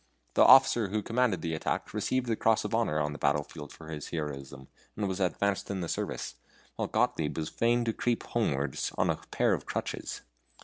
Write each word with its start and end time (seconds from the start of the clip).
The 0.33 0.41
officer 0.43 0.87
who 0.87 1.03
commanded 1.03 1.43
the 1.43 1.53
attack 1.53 1.93
received 1.93 2.25
the 2.25 2.35
cross 2.35 2.65
of 2.65 2.73
honor 2.73 2.99
on 2.99 3.13
the 3.13 3.19
battlefield 3.19 3.71
for 3.71 3.89
his 3.89 4.07
heroism, 4.09 4.67
and 4.97 5.07
was 5.07 5.19
advanced 5.19 5.69
in 5.69 5.81
the 5.81 5.87
service; 5.87 6.37
while 6.75 6.87
Gottlieb 6.87 7.37
was 7.37 7.49
fain 7.49 7.85
to 7.85 7.93
creep 7.93 8.23
homewards 8.23 8.91
on 8.97 9.11
a 9.11 9.17
pair 9.29 9.53
of 9.53 9.67
crutches. 9.67 10.21